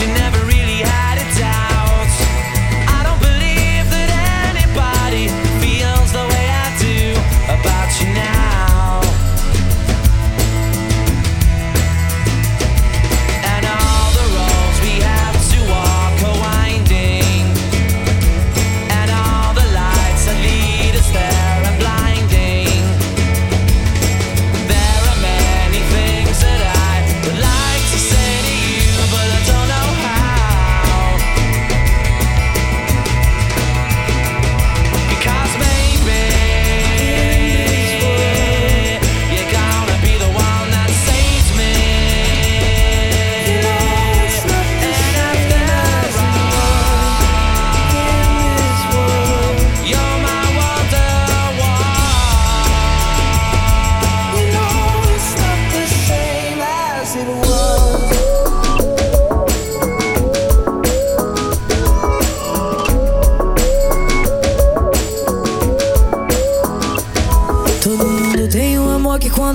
you 0.00 0.06
never 0.14 0.39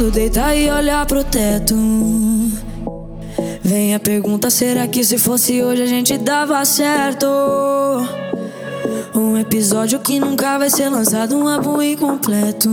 lado, 0.05 0.11
deitar 0.11 0.55
e 0.55 0.69
olhar 0.69 1.05
pro 1.05 1.23
teto. 1.23 1.75
Vem 3.63 3.95
a 3.95 3.99
pergunta: 3.99 4.49
será 4.49 4.87
que 4.87 5.03
se 5.03 5.17
fosse 5.17 5.63
hoje 5.63 5.83
a 5.83 5.87
gente 5.87 6.17
dava 6.17 6.63
certo? 6.65 7.25
Um 9.13 9.37
episódio 9.37 9.99
que 9.99 10.19
nunca 10.19 10.57
vai 10.57 10.69
ser 10.69 10.89
lançado, 10.89 11.35
um 11.35 11.47
álbum 11.47 11.81
incompleto. 11.81 12.69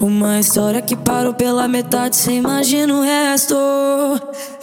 Uma 0.00 0.38
história 0.38 0.80
que 0.82 0.96
parou 0.96 1.34
pela 1.34 1.66
metade, 1.66 2.16
sem 2.16 2.38
imagina 2.38 2.94
o 2.94 3.02
resto. 3.02 3.54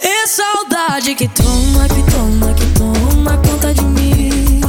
É 0.00 0.26
saudade 0.26 1.14
que 1.14 1.28
toma, 1.28 1.88
que 1.88 2.10
toma, 2.10 2.54
que 2.54 2.66
toma 2.78 3.36
conta 3.38 3.74
de 3.74 3.84
mim. 3.84 4.60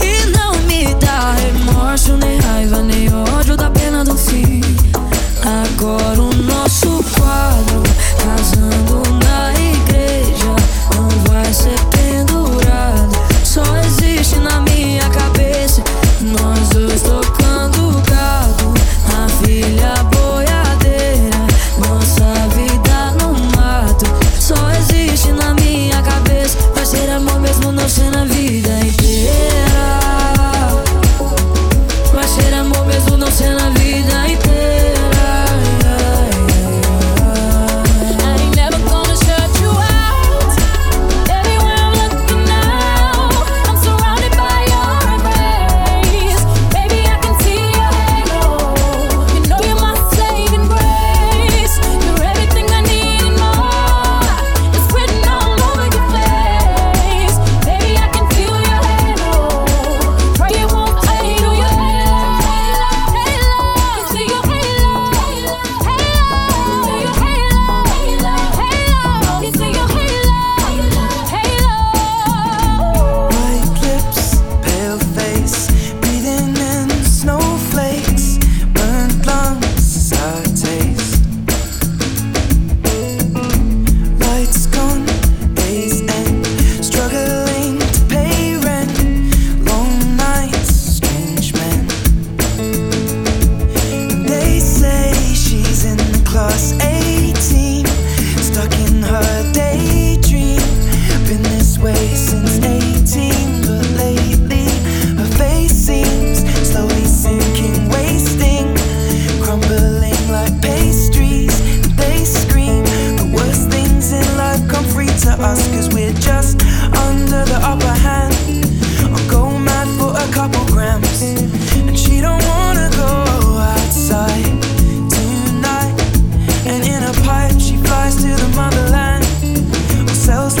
E 0.00 0.26
não 0.36 0.52
me 0.66 0.94
dá 0.94 1.32
remorso, 1.32 2.16
nem 2.16 2.38
raiva, 2.38 2.82
nem 2.82 3.12
ódio 3.36 3.56
da 3.56 3.70
pena 3.70 4.04
do 4.04 4.16
fim. 4.16 4.49
Agora 5.50 6.22
um 6.22 6.29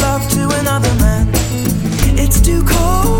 love 0.00 0.28
to 0.30 0.48
another 0.60 0.94
man. 0.94 1.28
It's 2.18 2.40
too 2.40 2.64
cold. 2.64 3.19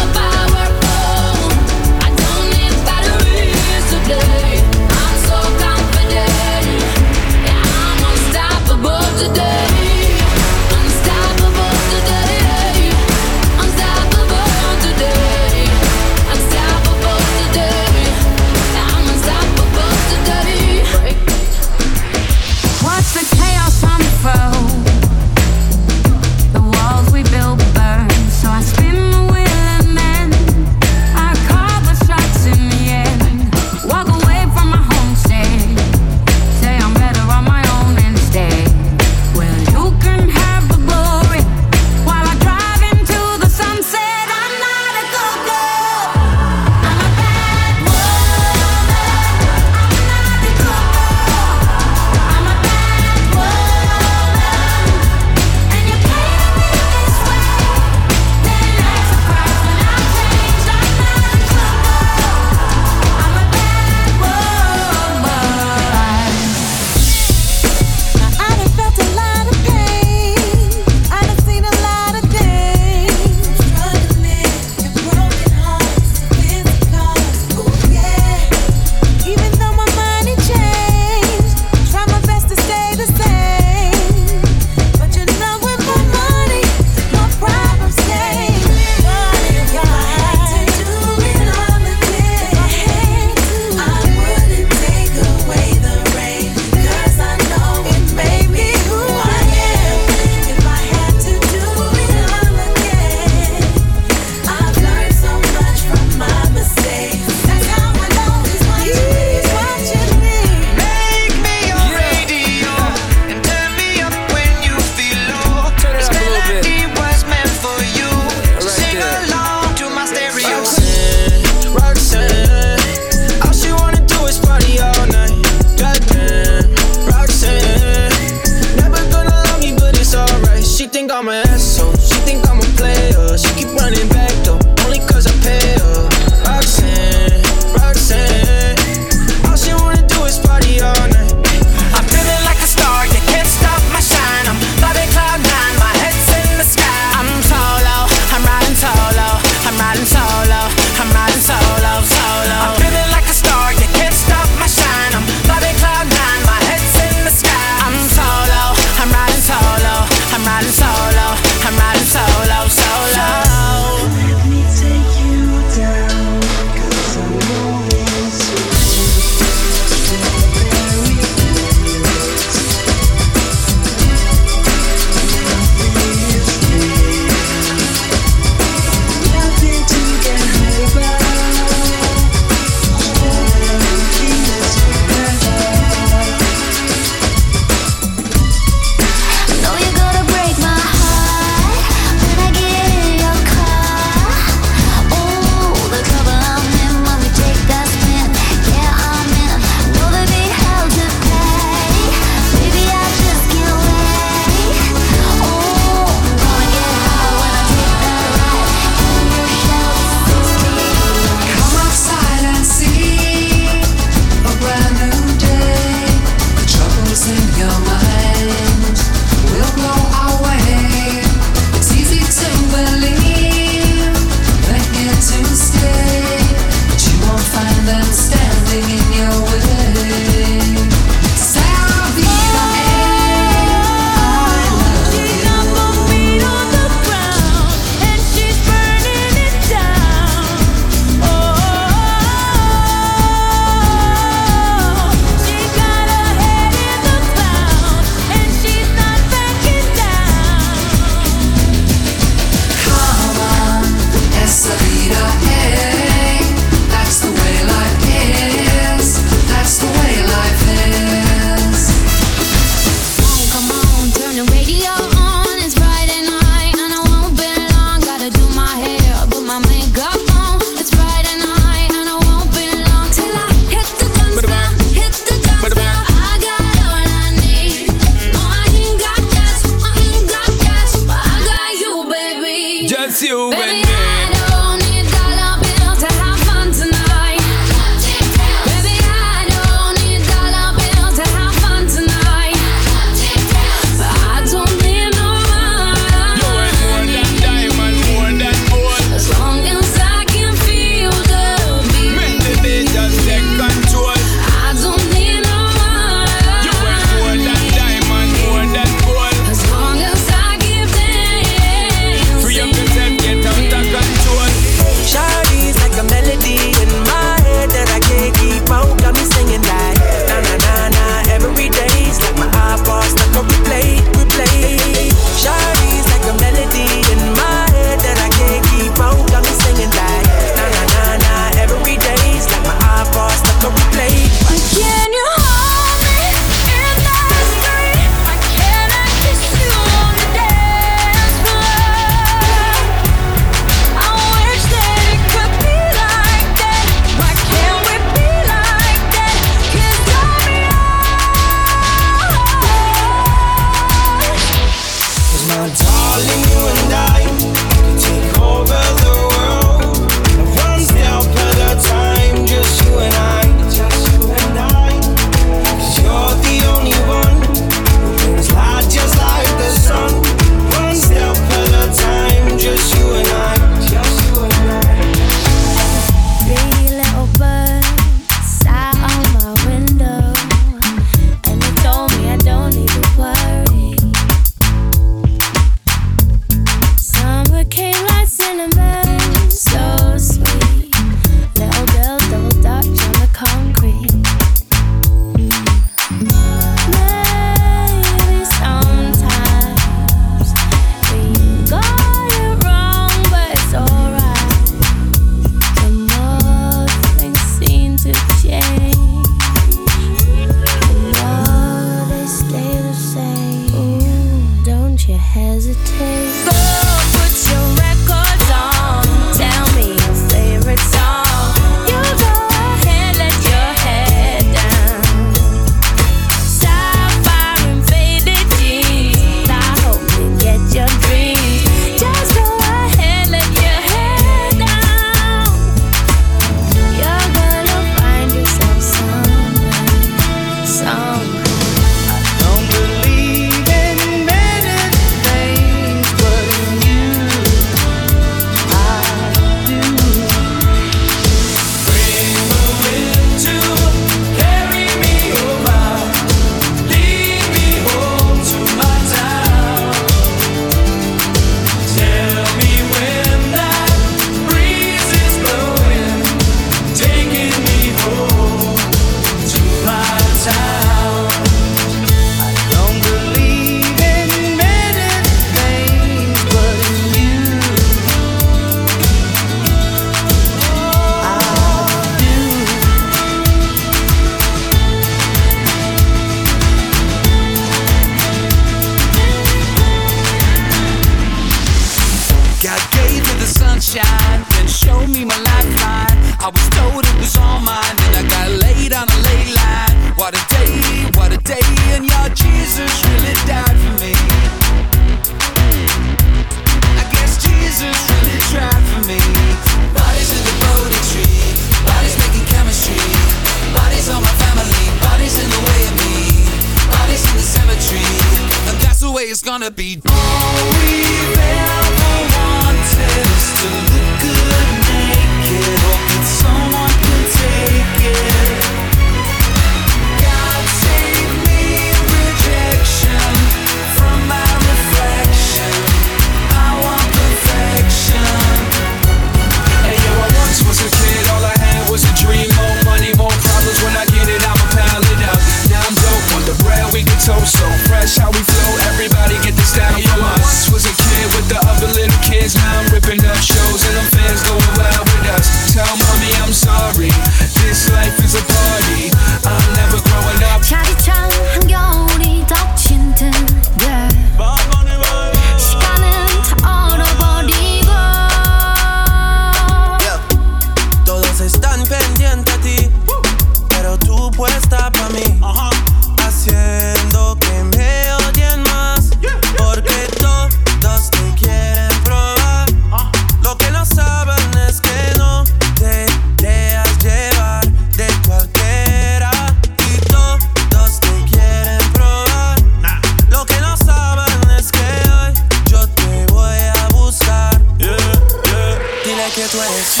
Que 599.61 600.00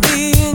be. 0.00 0.45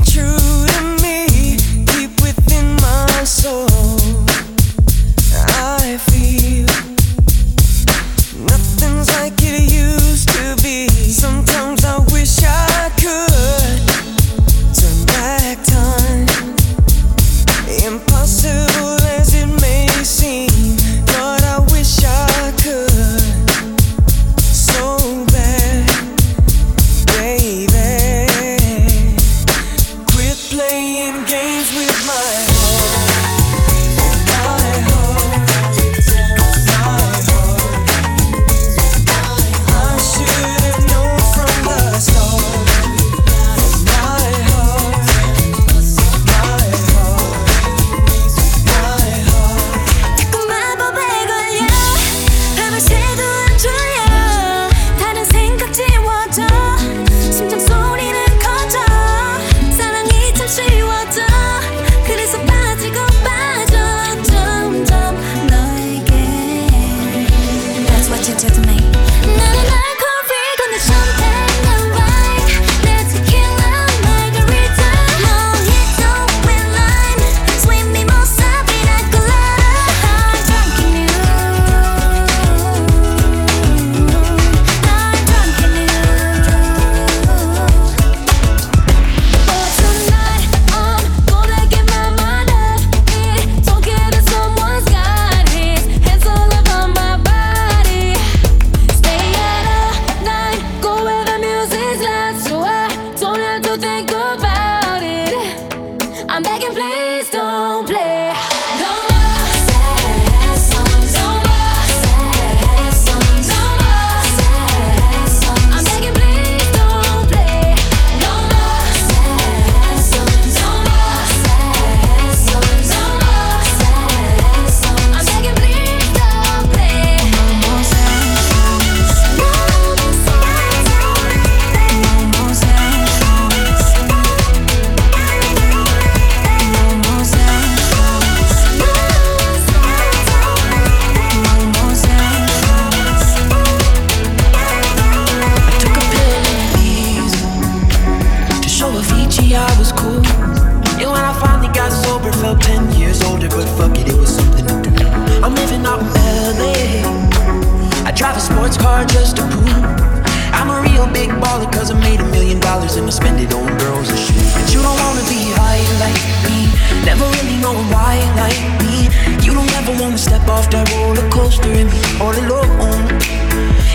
step 170.21 170.47
off 170.47 170.69
that 170.69 170.85
roller 170.93 171.27
coaster 171.33 171.73
and 171.73 171.89
be 171.89 171.97
all 172.21 172.29
alone. 172.45 173.09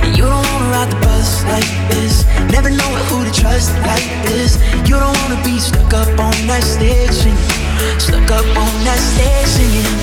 And 0.02 0.10
you 0.18 0.26
don't 0.26 0.42
wanna 0.50 0.74
ride 0.74 0.90
the 0.90 0.98
bus 1.06 1.44
like 1.46 1.70
this. 1.86 2.26
Never 2.50 2.68
know 2.68 2.90
who 3.06 3.22
to 3.22 3.30
trust 3.30 3.70
like 3.86 4.02
this. 4.26 4.58
You 4.88 4.98
don't 4.98 5.16
wanna 5.22 5.38
be 5.46 5.60
stuck 5.60 5.94
up 5.94 6.10
on 6.18 6.34
that 6.50 6.64
stage 6.66 7.14
singing. 7.14 7.38
Stuck 8.02 8.28
up 8.34 8.48
on 8.58 8.74
that 8.82 8.98
stage 8.98 9.50
singing. 9.54 9.94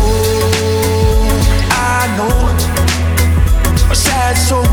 Oh, 0.00 1.28
I 1.92 2.08
know. 2.16 2.40
A 3.92 3.94
sad 3.94 4.34
soul, 4.48 4.64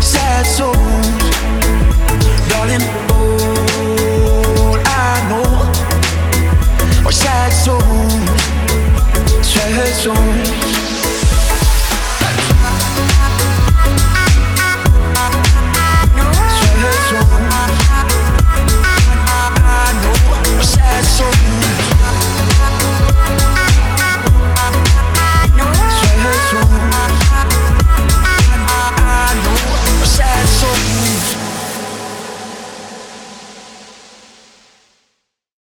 sad 0.00 0.46
soul, 0.46 0.78
darling. 2.50 2.86
Oh, 3.18 4.78
I 4.86 5.10
know. 5.28 7.08
A 7.08 7.12
sad 7.12 7.50
soul 7.50 8.39
head 9.68 9.94
zone 9.94 10.59